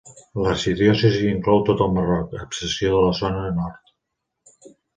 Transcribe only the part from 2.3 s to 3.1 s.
a excepció de